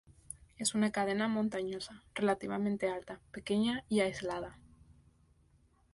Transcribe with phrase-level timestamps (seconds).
[0.57, 4.57] Es una cadena montañosa relativamente alta, pequeña y aislada.